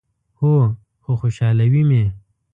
[0.39, 0.53] هو،
[1.03, 2.03] خو خوشحالوي می